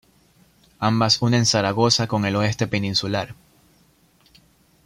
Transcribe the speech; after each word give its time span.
Ambas 0.79 1.21
unen 1.21 1.45
Zaragoza 1.45 2.07
con 2.07 2.25
el 2.25 2.35
oeste 2.35 2.65
peninsular. 2.65 3.35